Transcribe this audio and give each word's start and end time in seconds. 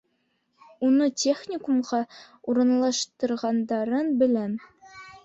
Уны 0.87 1.09
техникумға 1.23 1.99
урынлаштырғандарын 2.53 4.11
беләм. 4.23 4.57